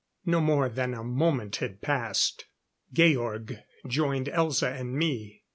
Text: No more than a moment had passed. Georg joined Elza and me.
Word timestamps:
No 0.25 0.41
more 0.41 0.67
than 0.67 0.95
a 0.95 1.03
moment 1.03 1.57
had 1.57 1.79
passed. 1.83 2.45
Georg 2.91 3.59
joined 3.87 4.25
Elza 4.25 4.75
and 4.75 4.93
me. 4.95 5.43